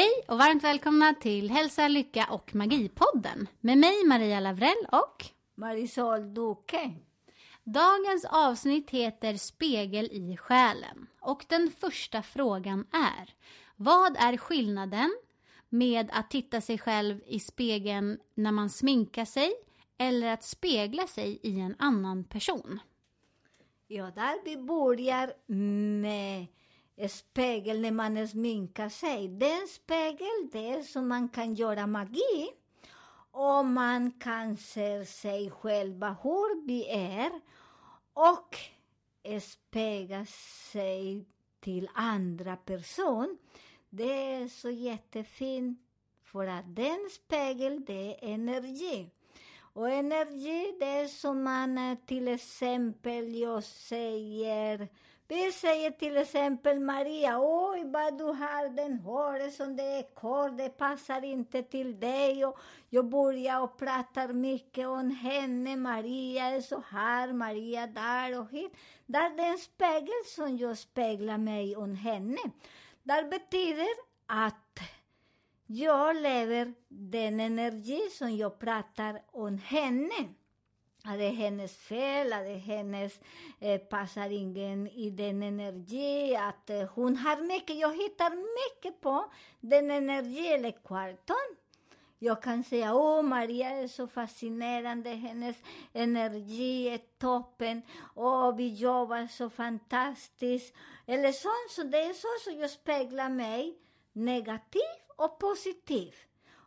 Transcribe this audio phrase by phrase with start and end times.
[0.00, 6.34] Hej och varmt välkomna till Hälsa, Lycka och Magipodden med mig Maria Lavrell och Marisol
[6.34, 6.90] Duque.
[7.64, 13.34] Dagens avsnitt heter Spegel i själen och den första frågan är
[13.76, 15.16] Vad är skillnaden
[15.68, 19.52] med att titta sig själv i spegeln när man sminkar sig
[19.98, 22.80] eller att spegla sig i en annan person?
[23.86, 25.32] Ja, där vi börjar
[26.00, 26.46] med
[27.08, 29.28] spegel när man sminkar sig.
[29.28, 32.50] Den spegel, det är som man kan göra magi.
[33.30, 37.30] Och man kan se sig själva hur vi är
[38.12, 38.56] och
[39.40, 40.26] spegla
[40.72, 41.26] sig
[41.60, 43.38] till andra person.
[43.90, 45.80] Det är så jättefint
[46.22, 49.10] för att den spegel, det är energi.
[49.72, 54.88] Och energi, det är som man eh, till exempel, jag säger,
[55.30, 60.58] vi säger till exempel Maria, oj vad du har den håret som det är kort,
[60.58, 62.44] det passar inte till dig.
[62.44, 68.50] Och jag börjar och pratar mycket om henne, Maria är så här, Maria där och
[68.50, 68.72] hit.
[69.06, 72.40] Där det är en spegel som jag speglar mig om henne.
[73.02, 73.88] där betyder
[74.26, 74.80] att
[75.66, 80.28] jag lever den energi som jag pratar om henne.
[81.04, 83.20] Att det är hennes fel, att det är hennes
[83.60, 87.76] eh, passar ingen i den energi, att eh, hon har mycket.
[87.76, 91.56] Jag hittar mycket på den energi eller kvarton.
[92.22, 95.56] Jag kan säga, åh, Maria är så fascinerande, hennes
[95.92, 97.82] energi är toppen,
[98.14, 100.74] åh, vi jobbar så fantastiskt.
[101.06, 103.78] Eller sånt, så det är så som jag speglar mig,
[104.12, 104.80] negativ
[105.16, 106.14] och positiv.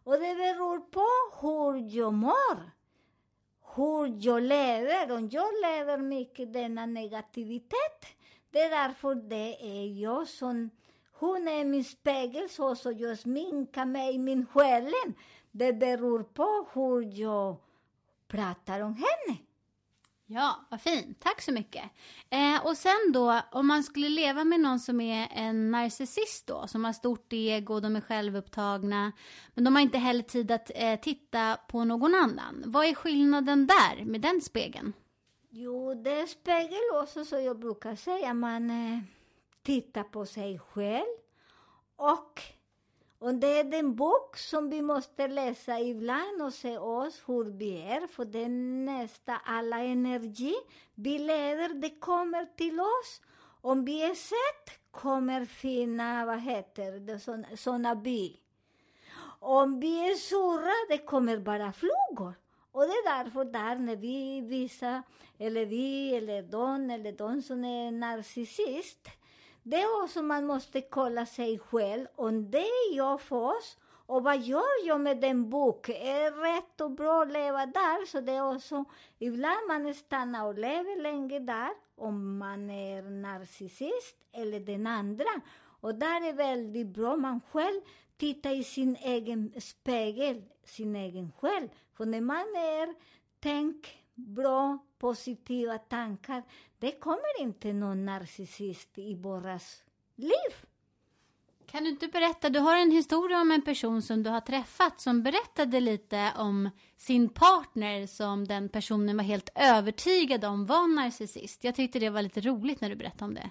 [0.04, 1.08] Och det beror på
[1.42, 2.72] hur jag mår
[3.76, 5.12] hur jag lever.
[5.12, 8.06] Om jag lever mycket denna negativitet,
[8.52, 10.70] det är därför det är jag som...
[11.12, 15.14] Hon är min spegel, så, så jag sminkar mig, min själen.
[15.52, 17.56] Det beror på hur jag
[18.28, 19.38] pratar om henne.
[20.34, 21.20] Ja, vad fint.
[21.20, 21.84] Tack så mycket.
[22.30, 26.68] Eh, och sen då, om man skulle leva med någon som är en narcissist då,
[26.68, 29.12] som har stort ego, de är självupptagna,
[29.54, 32.64] men de har inte heller tid att eh, titta på någon annan.
[32.66, 34.94] Vad är skillnaden där med den spegeln?
[35.50, 38.34] Jo, det är spegel också, som jag brukar säga.
[38.34, 39.00] Man eh,
[39.64, 41.18] tittar på sig själv
[41.96, 42.42] och
[43.24, 47.82] och det är den bok som vi måste läsa ibland och se oss hur vi
[47.82, 48.50] är, för det är
[48.86, 50.56] nästa alla energi
[50.96, 53.22] vi leder, det kommer till oss.
[53.62, 58.40] Om vi är sett kommer fina, vad heter det, såna bi.
[59.40, 62.34] Om vi är sura, det kommer bara flugor.
[62.72, 65.04] Och det är därför där när vi visar,
[65.38, 69.10] eller vi, eller de, eller de som är narcissist,
[69.64, 74.24] det är också man måste kolla sig själv, om det är jag för oss och
[74.24, 75.96] vad gör jag med den boken?
[75.96, 78.06] Är det rätt och bra att leva där?
[78.06, 78.86] Så det är också,
[79.20, 85.42] ibland man stannar och lever länge där, om man är narcissist eller den andra.
[85.82, 87.82] Och där är väldigt bra, man själv
[88.18, 91.70] tittar i sin egen spegel, sin egen själ.
[91.94, 92.96] För när man är,
[93.40, 96.44] tänk bra, positiva tankar,
[96.80, 99.84] det kommer inte någon narcissist i våras
[100.16, 100.66] liv.
[101.66, 105.02] Kan du inte berätta, du har en historia om en person som du har träffat
[105.02, 111.64] som berättade lite om sin partner som den personen var helt övertygad om var narcissist.
[111.64, 113.50] Jag tyckte det var lite roligt när du berättade om det.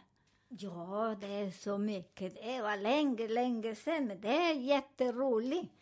[0.48, 2.34] Ja, det är så mycket.
[2.34, 5.72] Det var länge, länge sedan, men det är jätteroligt.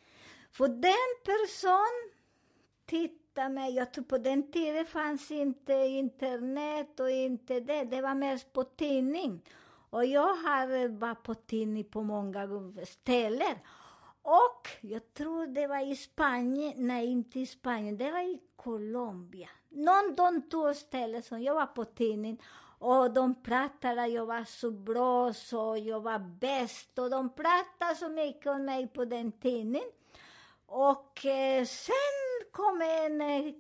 [0.51, 2.11] För den person
[3.31, 3.75] hitta mig.
[3.75, 7.85] Jag tror på den tiden fanns inte internet och inte det.
[7.85, 9.43] Det var mest på tidning.
[9.91, 12.49] Och jag har varit på tidning på många
[12.87, 13.57] ställen.
[14.23, 19.49] Och jag tror det var i Spanien, nej inte i Spanien, det var i Colombia.
[19.69, 22.43] Någon de två ställen som jag var på tidning
[22.79, 27.95] och de pratade att jag var så bra, så jag var bäst och de pratade
[27.99, 29.91] så mycket om mig på den tidningen.
[30.67, 32.20] Och eh, sen
[32.53, 33.55] kom en eh,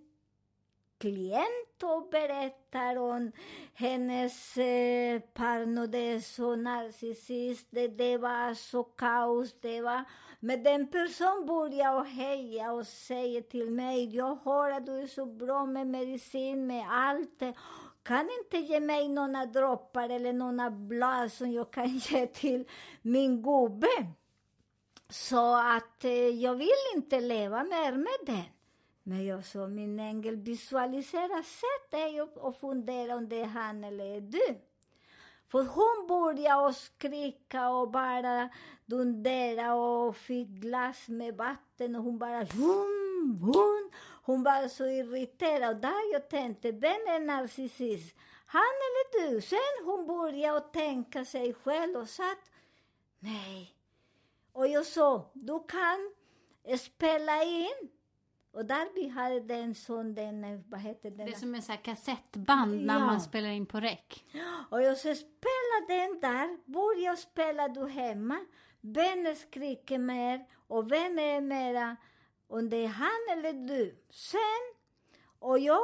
[1.00, 3.32] klient och berättar om
[3.74, 7.66] hennes eh, parnodes och narcissist.
[7.70, 9.54] Det, det var så kaos.
[9.60, 10.04] Det var...
[10.40, 15.06] Men den personen börjar och heja och säger till mig, jag hör att du är
[15.06, 17.42] så bra med medicin, med allt.
[18.02, 22.64] Kan inte ge mig några droppar eller några blad som jag kan ge till
[23.02, 24.06] min gubbe?
[25.08, 28.59] Så att eh, jag vill inte leva mer med den.
[29.10, 33.84] Men jag sa, min ängel, visualisera, sätt dig upp och fundera om det är han
[33.84, 34.60] eller du.
[35.48, 38.48] För hon började skrika och bara
[38.86, 43.90] dundera och fick glas med vatten och hon bara vum, vum.
[44.22, 45.74] Hon var så irriterad.
[45.74, 48.16] Och där jag tänkte, vem är narcissist?
[48.46, 49.40] Han eller du?
[49.40, 52.50] Sen hon började tänka sig själv och satt,
[53.18, 53.74] nej.
[54.52, 56.12] Och jag sa, du kan
[56.78, 57.90] spela in
[58.52, 61.26] och där vi hade den sån, den, vad heter den?
[61.26, 63.06] Det är som en sån här kassettband när Ja.
[63.06, 64.24] man spelar in på räck.
[64.70, 68.38] Och jag sa, spela den där, börja spela du hemma.
[68.80, 71.96] Vem skriker mer och vem är mera,
[72.48, 73.96] om det är han eller du.
[74.10, 74.74] Sen,
[75.38, 75.80] och jag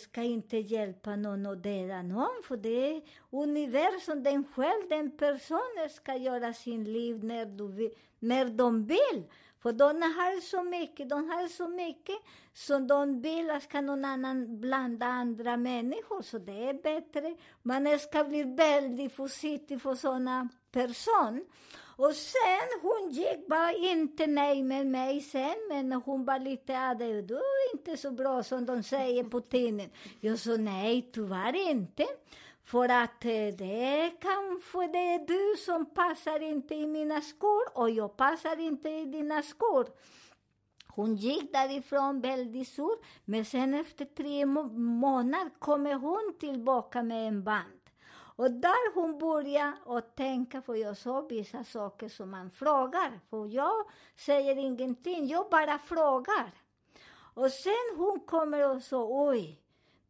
[0.00, 5.90] ska inte hjälpa någon och dela någon, för det är universum, den själv, den personen
[5.90, 9.24] ska göra sin liv när, du vill, när de vill.
[9.62, 12.16] För de har så mycket, de har så mycket
[12.54, 17.36] som de vill att ska någon annan blanda andra människor, så det är bättre.
[17.62, 21.42] Man ska bli väldigt försiktig för sådana personer.
[21.96, 26.94] Och sen, hon gick bara inte nej med mig sen, men hon var lite, ja,
[26.94, 29.90] du är inte så bra som de säger på tidningen.
[30.20, 32.06] Jag sa nej, tyvärr inte.
[32.72, 38.16] För att det kanske det är du som passar inte i mina skor och jag
[38.16, 39.86] passar inte i dina skor.
[40.86, 47.28] Hon gick därifrån väldigt sur, men sen efter tre må- månader kommer hon tillbaka med
[47.28, 47.80] en band.
[48.36, 53.46] Och där hon börjar att tänka, för jag sa vissa saker som man frågar, för
[53.46, 53.86] jag
[54.16, 56.50] säger ingenting, jag bara frågar.
[57.34, 59.61] Och sen hon kommer och sa, oj,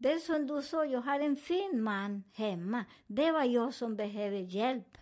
[0.03, 2.85] det som du sa, jag har en fin man hemma.
[3.07, 4.99] Det var jag som behöver hjälp.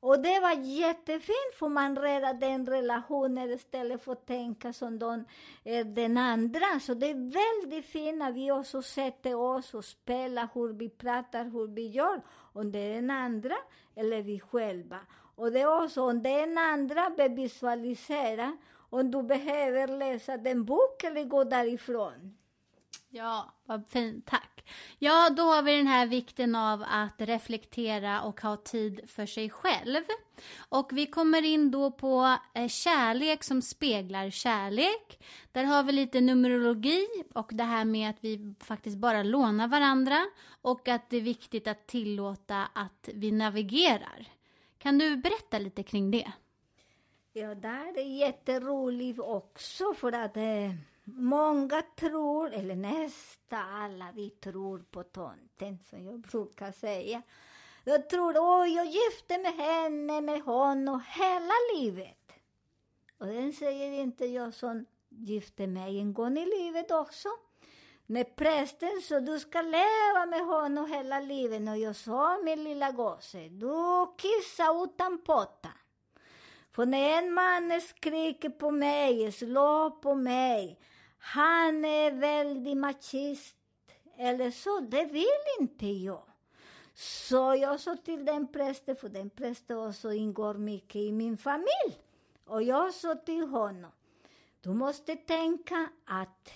[0.00, 5.24] Och det var jättefint, för man räddade den relationen istället för att tänka som de
[5.64, 6.80] är eh, den andra.
[6.80, 11.44] Så det är väldigt fint när vi också sätter oss och spelar hur vi pratar,
[11.44, 12.22] hur vi gör.
[12.52, 13.56] Om det är den andra
[13.94, 14.98] eller vi själva.
[15.36, 18.56] Och det är också om det är den andra, vi visualisera.
[18.90, 22.36] Om du behöver läsa den bok eller gå därifrån.
[23.14, 24.70] Ja, vad fint, tack.
[24.98, 29.50] Ja, då har vi den här vikten av att reflektera och ha tid för sig
[29.50, 30.04] själv.
[30.68, 35.24] Och vi kommer in då på eh, kärlek som speglar kärlek.
[35.52, 40.26] Där har vi lite numerologi och det här med att vi faktiskt bara lånar varandra
[40.62, 44.26] och att det är viktigt att tillåta att vi navigerar.
[44.78, 46.32] Kan du berätta lite kring det?
[47.32, 50.70] Ja, där är jätteroligt också för att eh,
[51.16, 57.22] många tror, eller nästan alla vi tror på tomten, som jag brukar säga.
[57.84, 62.32] Jag tror, åh, jag gifte med henne, med honom, hela livet.
[63.18, 67.28] Och den säger inte jag som gifte mig en gång i livet också.
[68.06, 71.68] Med prästen, så du ska leva med honom hela livet.
[71.68, 75.68] Och jag sa, min lilla gosse, du kissar utan potta.
[76.70, 80.78] För när en man skriker på mig, slår på mig,
[81.24, 83.56] han är väldigt machist
[84.16, 85.26] eller så, det vill
[85.60, 86.22] inte jag.
[86.94, 91.98] Så jag sa till den prästen, för den prästen också ingår mycket i min familj.
[92.44, 93.90] Och jag sa till honom,
[94.60, 96.50] du måste tänka att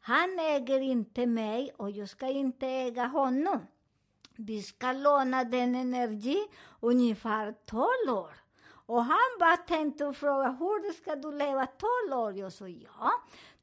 [0.00, 3.66] han äger inte mig och jag ska inte äga honom.
[4.36, 6.48] Vi ska låna den energi
[6.80, 8.34] ungefär 12 år.
[8.68, 12.32] Och han bara tänkte och frågade, hur ska du leva 12 år?
[12.32, 13.12] Jag sa, ja,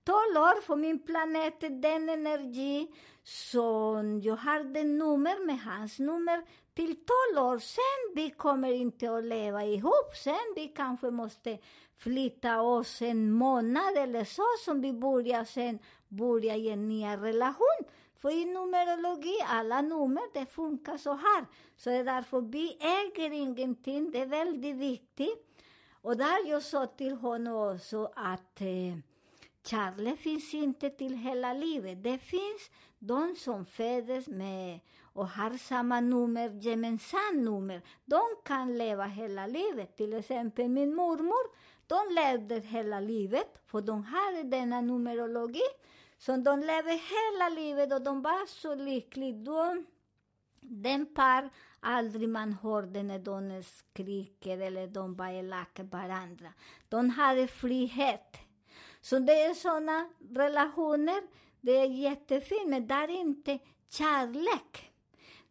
[0.05, 2.87] 12 år för min planet den energi.
[3.23, 6.43] Så jag hade nummer med hans nummer
[6.73, 6.95] till
[7.35, 7.59] 12 år.
[7.59, 10.15] Sen vi kommer inte att leva ihop.
[10.23, 11.57] Sen vi kanske måste
[11.97, 17.83] flytta oss en månad eller så som vi börjar sen börja i en ny relation.
[18.15, 21.45] För i numerologi, alla nummer, det funkar så här.
[21.77, 25.49] Så det är därför vi äger ingenting, det är väldigt viktigt.
[26.01, 28.97] Och där jag sa till honom också att eh,
[29.63, 32.03] kärlek finns inte till hela livet.
[32.03, 37.81] Det finns de som föds med och har samma nummer, gemensamt nummer.
[38.05, 39.97] De kan leva hela livet.
[39.97, 45.67] Till exempel min mormor, De levde hela livet, för de hade denna numerologi.
[46.17, 49.37] Så de levde hela livet och de var så lyckliga.
[49.37, 49.85] De,
[50.61, 56.53] den par aldrig man hörde när de skriker eller de var elaka varandra.
[56.89, 58.37] De hade frihet.
[59.03, 61.21] Så det är sådana relationer,
[61.61, 64.91] det är jättefint, men det är inte kärlek.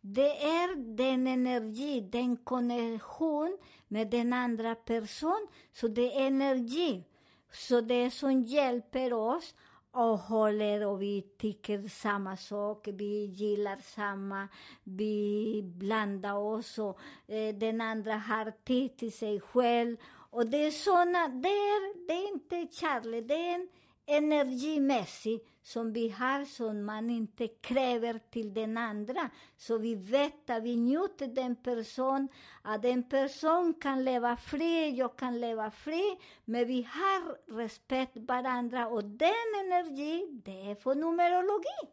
[0.00, 5.48] Det är den energi, den konnexion med den andra personen.
[5.72, 7.04] Så det är energi.
[7.52, 9.54] Så det som hjälper oss
[9.90, 14.48] och håller och vi tycker samma sak, vi gillar samma,
[14.84, 19.96] vi blandar oss och eh, den andra har tid till sig själv.
[20.32, 23.68] Och det är såna, det är, det är inte kärlek, det är en
[24.06, 29.30] energimässig som vi har som man inte kräver till den andra.
[29.56, 32.28] Så vi vet att vi njuter den person,
[32.62, 38.88] att den person kan leva fri, jag kan leva fri, men vi har respekt varandra
[38.88, 41.92] och den energi, det är för numerologi.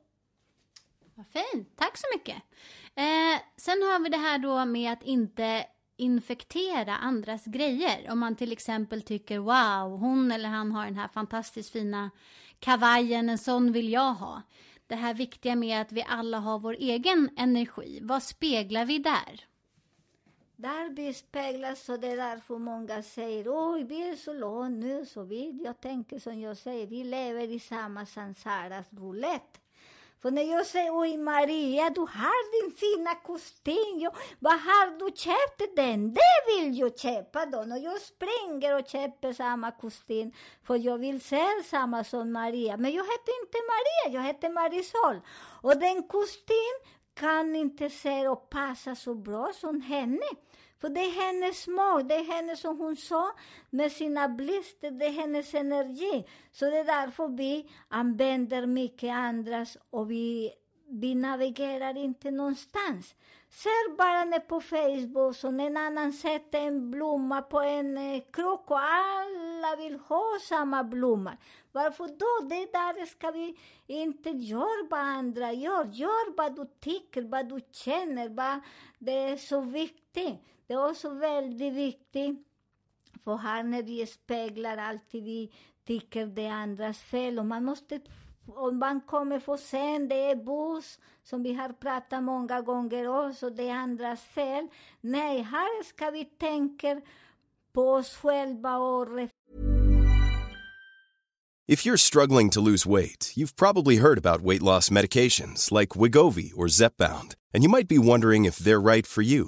[1.16, 2.38] Vad fint, tack så mycket.
[2.96, 5.66] Eh, sen har vi det här då med att inte
[6.00, 8.12] infektera andras grejer.
[8.12, 12.10] Om man till exempel tycker wow, hon eller han har den här fantastiskt fina
[12.60, 14.42] kavajen, en sån vill jag ha.
[14.88, 18.00] Det här viktiga med att vi alla har vår egen energi.
[18.02, 19.46] Vad speglar vi där?
[20.56, 25.06] Där vi speglas och det är därför många säger oj, vi är så långt nu,
[25.06, 29.59] så vi, jag tänker som jag säger, vi lever i samma sansaras roulette.
[30.22, 35.16] För när jag säger oj Maria, du har din fina kostym, jag, var har du
[35.16, 36.14] köpt den?
[36.14, 37.60] Det vill jag köpa då.
[37.60, 40.32] Och jag springer och köper samma kostym,
[40.64, 42.78] för jag vill se samma som Maria.
[42.78, 45.22] Men jag heter inte Maria, jag heter Marisol.
[45.62, 46.76] Och den kostym
[47.14, 50.30] kan inte se och passa så bra som henne.
[50.82, 53.32] För det är hennes smak, det är henne som hon sa
[53.70, 56.26] med sina blister, det är hennes energi.
[56.52, 60.52] Så det är därför vi använder mycket andras och vi,
[60.88, 63.16] vi navigerar inte någonstans.
[63.52, 68.72] Ser bara när på Facebook som en annan sätter en blomma på en eh, krok
[68.72, 71.38] och alla vill ha samma blomma.
[71.72, 72.48] Varför då?
[72.50, 73.58] Det där ska vi
[73.88, 75.86] inte göra vad andra gör.
[75.86, 78.60] Gör vad du tycker, vad du känner, vad
[79.00, 80.40] det är så viktigt.
[80.70, 82.48] Det är också väldigt viktigt,
[83.24, 85.52] för här när vi speglar alltid vi
[85.88, 88.00] tycker det är andras fel och man måste
[88.46, 93.50] om man kommer för sent, det är buss, som vi har pratat många gånger också,
[93.50, 94.68] det är andras fel.
[95.02, 97.02] Nej, här ska vi tänka
[97.74, 99.08] på oss själva och
[101.68, 106.52] If you're struggling to lose weight, you've probably heard about weight loss medications like Wigovi
[106.56, 109.48] or Zepbound, and you might be wondering if they're right for you.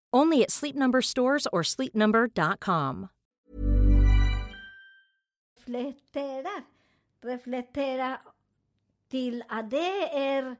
[0.13, 3.09] Only at Sleep Number stores or sleepnumber.com.
[5.65, 6.63] Reflektera,
[7.21, 8.17] reflektera
[9.09, 10.55] till att det är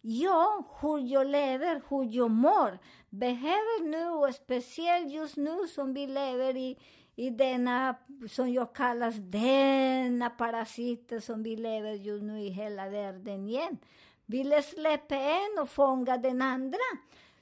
[0.00, 2.78] jag, hur jag lever, hur jag mår.
[3.10, 6.78] Behöver nu, och speciellt just nu som vi lever i
[7.20, 7.94] i denna,
[8.30, 13.78] som jag kallas, denna parasit som vi lever just nu i hela världen igen.
[14.26, 16.78] Vill släppa en och fånga den andra.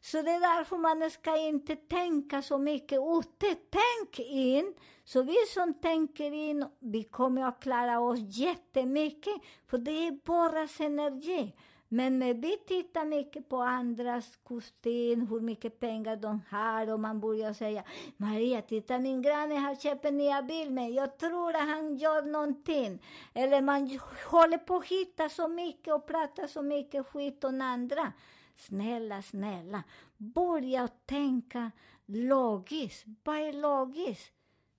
[0.01, 3.57] Så det är därför man ska inte tänka så mycket ute.
[3.71, 4.75] Tänk in.
[5.05, 9.35] Så vi som tänker in, vi kommer att klara oss jättemycket,
[9.67, 11.55] för det är bara energi.
[11.91, 17.21] Men när vi tittar mycket på andras kostym, hur mycket pengar de har och man
[17.21, 17.85] börjar säga
[18.17, 22.23] Maria, titta min granne har köpt en nya bil, men jag tror att han gör
[22.23, 23.03] någonting.
[23.35, 23.99] Eller man
[24.31, 28.13] håller på att hitta så mycket och prata så mycket skit om andra.
[28.59, 29.83] Snälla, snälla,
[30.17, 31.71] börja tänka
[32.07, 33.05] logiskt.
[33.25, 34.33] Vad är logiskt?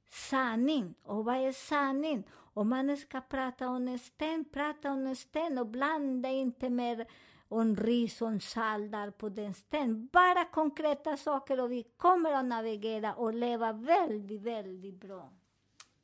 [0.09, 0.95] Sanning.
[1.03, 2.23] Och vad är sanning?
[2.31, 7.05] Om man ska prata om en sten, prata om en sten och blanda inte med
[7.47, 10.07] om ris och salt på den sten.
[10.07, 15.29] Bara konkreta saker och vi kommer att navigera och leva väldigt, väldigt bra.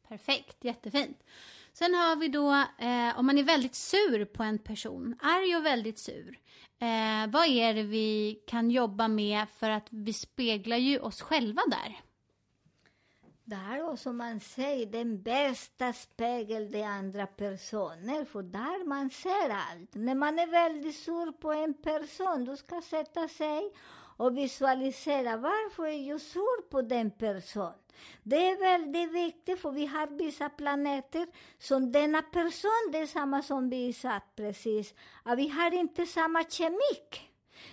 [0.08, 1.24] Perfekt, jättefint.
[1.74, 2.52] Sen har vi då
[2.86, 6.40] eh, om man är väldigt sur på en person, arg och väldigt sur.
[6.80, 11.62] Eh, vad är det vi kan jobba med för att vi speglar ju oss själva
[11.68, 12.00] där?
[13.44, 19.50] Där och som man säger, den bästa spegeln det andra personer, för där man ser
[19.50, 19.96] allt.
[19.96, 23.72] När man är väldigt sur på en person, du ska sätta sig
[24.18, 27.74] och visualisera varför är jag sur på den personen.
[28.24, 31.28] Det är väldigt viktigt, för vi har vissa planeter
[31.60, 34.94] som denna person, det är samma som vi satt precis,
[35.24, 37.32] att vi har inte samma kemik.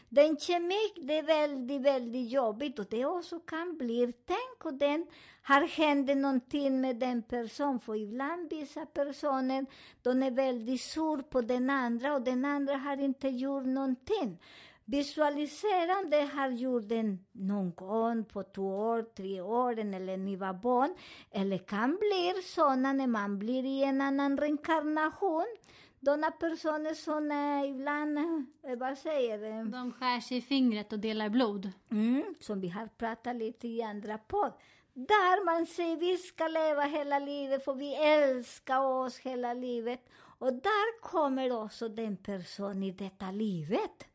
[0.08, 5.06] Den kemik, det är väldigt, väldigt jobbigt och det också kan bli, tänk och den
[5.42, 9.66] har hänt någonting med den personen, för ibland vissa personer,
[10.02, 14.38] de är väldigt sur på den andra och den andra har inte gjort någonting.
[14.84, 20.94] Visualiserande har gjort den någon gång på två år, tre år eller ni var barn.
[21.30, 25.56] Eller kan bli sådana när man blir i en annan reinkarnation.
[26.04, 29.70] Sådana personer som eh, ibland, eh, vad säger det?
[29.70, 31.70] De skär sig i fingret och delar blod.
[31.90, 34.52] Mm, som vi har pratat lite i andra podd.
[34.94, 40.00] Där man säger vi ska leva hela livet för vi älskar oss hela livet.
[40.38, 44.11] Och där kommer också den personen i detta livet.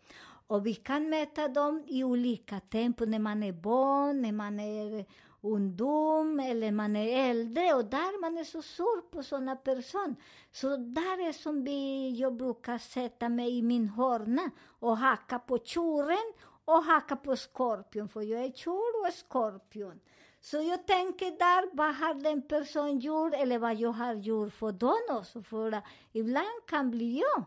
[0.47, 5.05] Och vi kan mäta dem i olika tempo, när man är barn, när man är
[5.41, 10.15] ungdom eller man är äldre och där man är så sur på sådana personer.
[10.51, 15.57] Så där är som vi, jag brukar sätta mig i min hörna och hacka på
[15.57, 16.33] tjuren
[16.65, 19.99] och hacka på skorpion, för jag är tjur och skorpion.
[20.41, 24.71] Så jag tänker där, vad har den personen gjort eller vad jag har gjort för
[24.71, 25.81] dem också, för
[26.11, 27.43] ibland kan bli jag.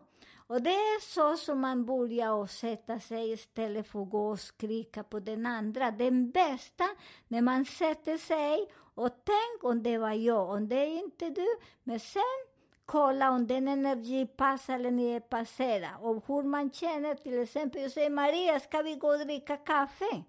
[0.50, 4.40] Och det är så som man börjar att sätta sig istället för att gå och
[4.40, 5.90] skrika på den andra.
[5.90, 6.84] Den bästa,
[7.28, 11.46] när man sätter sig och tänk om det var jag, om det är inte du.
[11.82, 12.22] Men sen
[12.86, 15.96] kolla om den energi passar eller ni passerar.
[16.00, 20.22] Och hur man känner, till exempel, jag säger Maria, ska vi gå och dricka kaffe?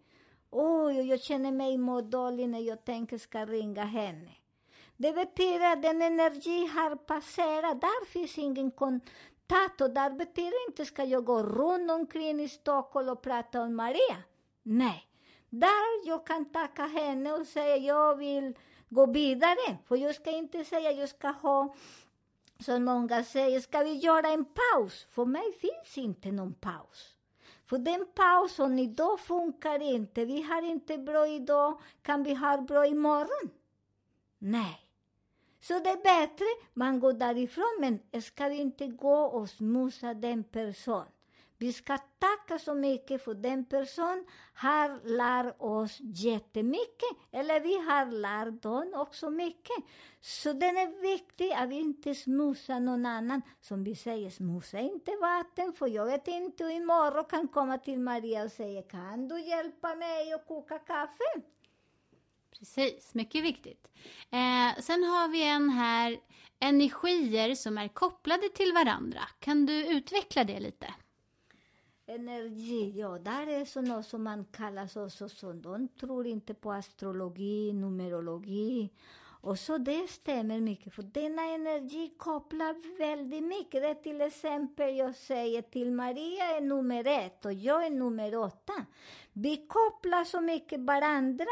[0.52, 4.32] Oj, jag känner mig må dålig när jag tänker ska ringa henne.
[4.98, 9.02] Det betyder att den energi har passerat, där finns ingen kon
[9.52, 14.18] Tatodar betyder inte ska jag gå runt omkring i Stockholm och prata om Maria.
[14.64, 15.08] Nej,
[15.50, 18.58] där jag kan tacka henne och säga jag vill
[18.90, 19.78] gå vidare.
[19.88, 21.76] För jag ska inte säga jag ska ha,
[22.60, 25.08] som många säger, ska vi göra en paus?
[25.10, 27.16] För mig finns inte någon paus.
[27.66, 30.26] För den pausen idag funkar inte.
[30.26, 33.50] Vi har inte bra idag, kan vi ha bra imorgon?
[34.38, 34.91] Nej.
[35.62, 40.44] Så det är bättre man går därifrån, men ska vi inte gå och smusa den
[40.44, 41.08] personen.
[41.58, 48.06] Vi ska tacka så mycket för den personen har lärt oss jättemycket, eller vi har
[48.06, 49.76] lärt dem också mycket.
[50.22, 53.42] Så det är viktigt att vi inte smusa någon annan.
[53.62, 58.44] Som vi säger, smusa inte vatten, för jag vet inte, imorgon kan komma till Maria
[58.44, 61.42] och säga, kan du hjälpa mig att koka kaffe?
[62.60, 63.88] Precis, mycket viktigt.
[64.32, 66.20] Eh, sen har vi en här,
[66.60, 69.22] energier som är kopplade till varandra.
[69.40, 70.94] Kan du utveckla det lite?
[72.06, 75.54] Energi, ja, där är så något som man kallar så, så, så.
[75.54, 78.90] de tror inte på astrologi, numerologi.
[79.44, 83.82] Och så det stämmer mycket, för denna energi kopplar väldigt mycket.
[83.82, 88.86] Det till exempel, jag säger till Maria är nummer ett och jag är nummer åtta.
[89.34, 91.46] Vi kopplar så mycket varandra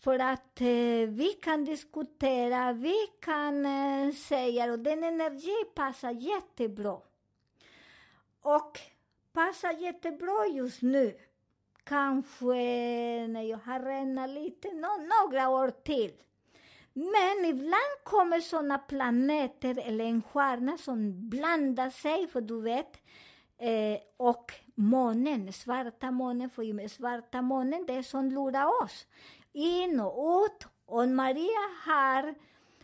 [0.00, 6.98] för att eh, vi kan diskutera, vi kan eh, säga, och den energin passar jättebra.
[8.42, 8.78] Och
[9.32, 11.14] passar jättebra just nu.
[11.84, 14.88] Kanske eh, när jag har renat lite, no,
[15.22, 16.12] några år till.
[16.92, 22.96] Men ibland kommer såna planeter eller en stjärna som blandar sig, för du vet,
[23.58, 29.06] eh, och månen, svarta månen, för svarta månen, det är som lurar oss
[29.58, 30.66] in och ut.
[30.86, 32.34] Och Maria har,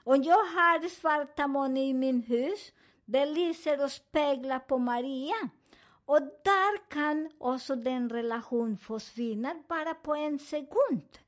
[0.05, 2.73] Om jag har svarta måne i min hus,
[3.05, 5.49] det lyser och speglar på Maria.
[6.07, 11.19] Och där kan också den relation försvinna bara på en sekund.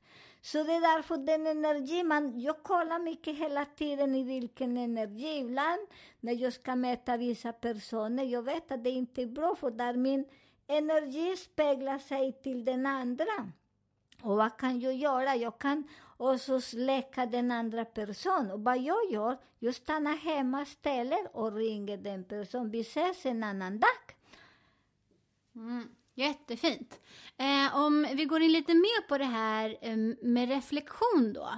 [0.41, 5.37] Så det är därför den energi, man, jag kollar mycket hela tiden i vilken energi.
[5.37, 5.87] Ibland
[6.19, 9.93] när jag ska mäta vissa personer, jag vet att det inte är bra för där
[9.93, 10.25] min
[10.67, 13.51] energi speglar sig till den andra.
[14.21, 15.35] Och vad kan jag göra?
[15.35, 15.83] Jag kan
[16.17, 18.51] också släcka den andra personen.
[18.51, 22.71] Och vad jag gör, jag stannar hemma, ställer och ringer den personen.
[22.71, 24.15] Vi ses en annan dag.
[25.55, 26.99] Mm, jättefint.
[27.37, 31.49] Eh, om vi går in lite mer på det här eh, med reflektion då.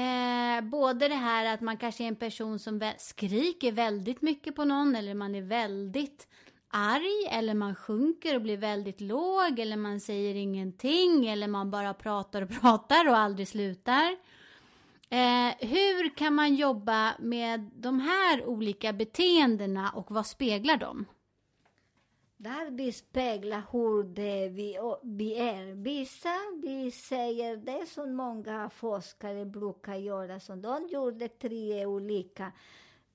[0.00, 4.64] Eh, både det här att man kanske är en person som skriker väldigt mycket på
[4.64, 6.28] någon eller man är väldigt
[6.76, 11.94] arg eller man sjunker och blir väldigt låg eller man säger ingenting eller man bara
[11.94, 14.16] pratar och pratar och aldrig slutar.
[15.10, 21.04] Eh, hur kan man jobba med de här olika beteendena och vad speglar de?
[22.36, 25.74] Där vi speglar hur det vi, vi är.
[25.74, 32.52] Vissa vi säger det som många forskare brukar göra, som de gjorde tre olika.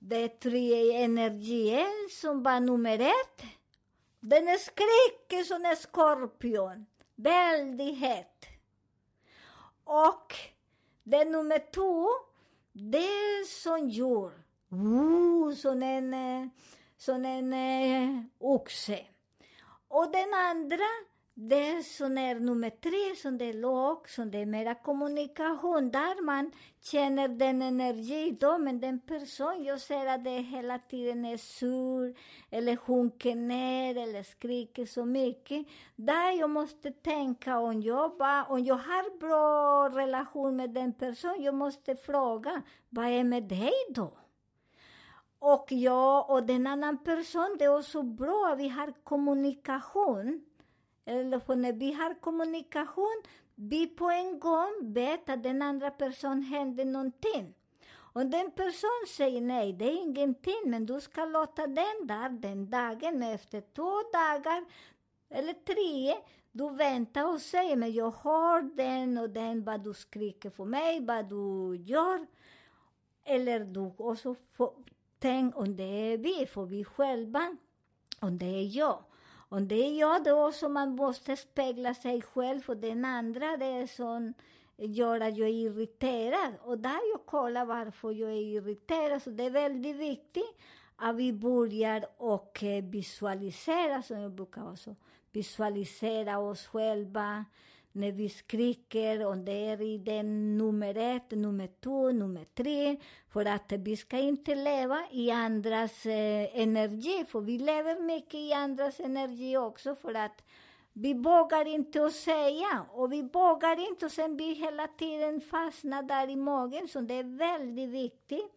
[0.03, 3.41] Det är tre energier som var nummer ett.
[4.19, 6.85] Den skriker som en skorpion,
[7.15, 8.45] väldigt het.
[9.83, 10.35] Och
[11.03, 12.07] det nummer två,
[12.71, 14.31] det är som djur.
[14.73, 16.51] Uh, som en,
[16.97, 19.05] som en eh, oxe.
[19.87, 20.85] Och den andra,
[21.49, 26.23] det som är nummer tre, som det är låg, som det är mera kommunikation, där
[26.23, 26.51] man
[26.82, 32.15] känner den energi då, men den person, jag ser att det hela tiden är sur,
[32.49, 35.67] eller sjunker ner, eller skriker så mycket.
[35.95, 41.43] Där jag måste tänka om jag, bara, om jag har bra relation med den personen,
[41.43, 44.17] jag måste fråga, vad är med dig då?
[45.39, 50.45] Och jag och den annan person, det är också bra att vi har kommunikation.
[51.05, 53.21] Eller när vi har kommunikation,
[53.55, 57.53] vi på en gång vet att den andra personen händer någonting.
[58.13, 62.69] Om den personen säger nej, det är ingenting, men du ska låta den där, den
[62.69, 64.65] dagen, efter två dagar
[65.29, 70.49] eller tre, du väntar och säger, men jag har den och den, vad du skriker
[70.49, 72.27] för mig, vad du gör.
[73.23, 74.73] Eller du också får
[75.21, 77.57] Tänk om det är vi, för vi själva,
[78.19, 79.03] om det är jag.
[79.53, 83.65] Om det är jag då som man måste spegla sig själv och den andra det
[83.65, 84.33] är som
[84.77, 86.53] gör att jag är irriterad.
[86.61, 89.21] Och där jag kollar varför jag är irriterad.
[89.21, 90.57] Så det är väldigt viktigt
[90.95, 94.95] att vi börjar och eh, visualisera, som jag brukar också
[95.31, 97.45] visualisera oss själva
[97.91, 102.97] när vi skriker, om det är i den nummer ett, nummer två, nummer tre,
[103.30, 108.54] för att vi ska inte leva i andras eh, energi, för vi lever mycket i
[108.54, 110.43] andras energi också, för att
[110.93, 116.04] vi vågar inte att säga, och vi vågar inte, och sen vi hela tiden fastnar
[116.04, 118.51] där i magen, så det är väldigt viktigt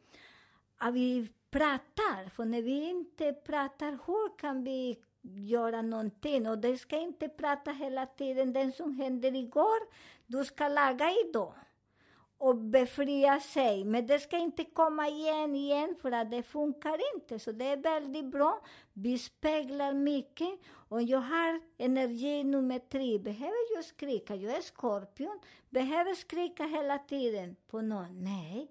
[0.79, 6.49] att vi pratar, för när vi inte pratar, hur kan vi göra någonting.
[6.49, 9.79] Och du ska inte prata hela tiden, den som hände igår,
[10.27, 11.55] du ska laga idag.
[12.39, 13.85] Och befria sig.
[13.85, 17.39] Men det ska inte komma igen, igen, för att det funkar inte.
[17.39, 18.61] Så det är väldigt bra.
[18.93, 20.61] Vi speglar mycket.
[20.89, 23.19] Och jag har energi nummer tre.
[23.19, 24.35] Behöver jag skrika?
[24.35, 25.41] Jag är skorpion.
[25.71, 28.25] Behöver skrika hela tiden på någon?
[28.25, 28.71] Nej,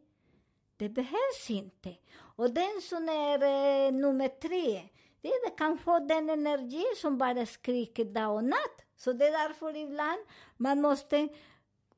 [0.78, 1.96] det behövs inte.
[2.16, 4.82] Och den som är eh, nummer tre,
[5.30, 8.82] det kan få den energi som bara skriker dag och natt.
[8.96, 10.20] Så det är därför ibland
[10.58, 11.30] man måste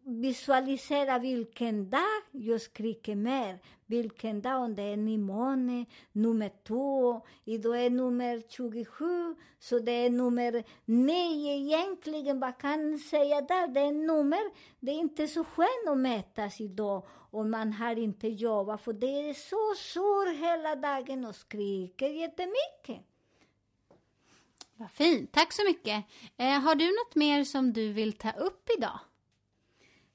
[0.05, 3.59] visualisera vilken dag jag skriker mer.
[3.85, 9.91] Vilken dag, om det är ny måne, nummer två, idag är nummer 27, så det
[9.91, 12.39] är nummer nio egentligen.
[12.39, 13.67] Vad kan man säga där?
[13.67, 14.41] Det är nummer,
[14.79, 19.29] det är inte så skönt att mätas idag om man har inte jobbat, för det
[19.29, 23.14] är så sur hela dagen och skriker jättemycket.
[24.77, 26.05] Vad fint, tack så mycket.
[26.37, 28.99] Eh, har du något mer som du vill ta upp idag?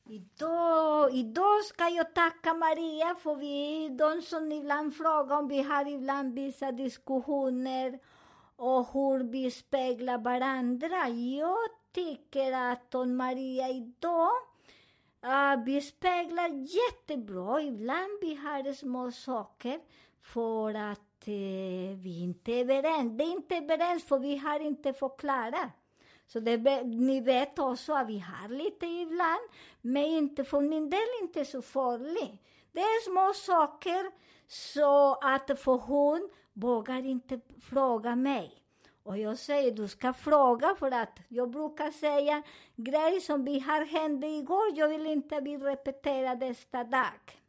[0.08, 5.88] Idag, idag ska jag tacka Maria för vi de som ibland frågar om vi har
[5.88, 7.98] ibland vissa diskussioner
[8.56, 11.08] och hur vi speglar varandra.
[11.08, 14.32] Jag tycker att om Maria idag
[15.24, 17.62] uh, vi speglar jättebra.
[17.62, 19.80] Ibland vi har små saker
[20.22, 23.18] för att eh, vi inte är överens.
[23.18, 25.70] Det är inte överens för vi har inte förklarat.
[26.26, 29.40] Så det, ni vet också att vi har lite ibland,
[29.80, 32.42] men inte för min del inte så farligt.
[32.72, 34.10] Det är små saker
[34.48, 38.60] så att för hon vågar inte fråga mig.
[39.02, 42.42] Och jag säger, du ska fråga för att jag brukar säga
[42.76, 47.39] grejer som vi har hände igår, jag vill inte att vi repeterar nästa dag.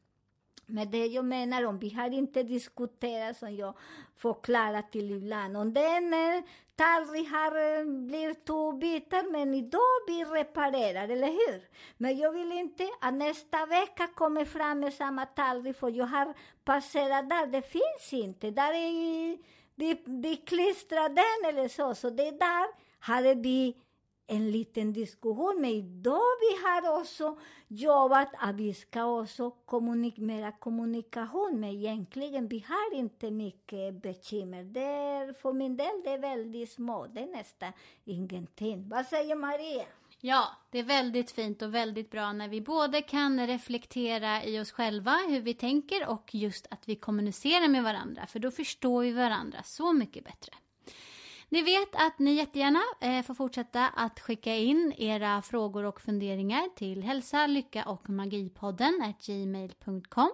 [0.71, 3.73] Men det jag menar, om vi har inte diskuterat som jag
[4.15, 6.43] förklarar till ibland, om den eh,
[6.75, 11.61] tallrik har blivit två bitar, men idag vi reparerar, eller hur?
[11.97, 16.33] Men jag vill inte att nästa vecka kommer fram med samma tallrik, för jag har
[16.63, 17.47] passerat där.
[17.47, 18.51] Det finns inte.
[18.51, 19.37] Där är
[19.75, 21.95] vi, vi klistrar den eller så.
[21.95, 22.67] Så det där
[22.99, 23.75] hade vi
[24.27, 30.51] en liten diskussion, men idag vi har också jobbat att vi ska också kommunik mera
[30.51, 34.63] kommunikation, men egentligen vi har inte mycket bekymmer.
[34.63, 37.71] Det är, för min del det är väldigt små, det är nästan
[38.05, 38.89] ingenting.
[38.89, 39.85] Vad säger Maria?
[40.23, 44.71] Ja, det är väldigt fint och väldigt bra när vi både kan reflektera i oss
[44.71, 49.11] själva hur vi tänker och just att vi kommunicerar med varandra, för då förstår vi
[49.11, 50.53] varandra så mycket bättre.
[51.53, 56.75] Ni vet att ni jättegärna eh, får fortsätta att skicka in era frågor och funderingar
[56.75, 60.31] till hälsa, lycka och magipodden gmail.com.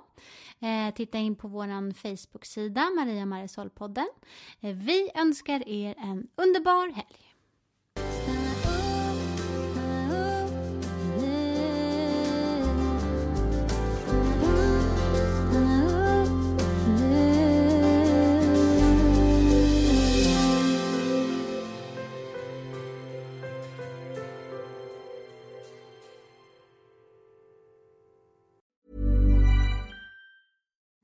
[0.59, 4.07] Eh, titta in på vår Facebook-sida Maria Marisol-podden.
[4.61, 7.26] Eh, vi önskar er en underbar helg.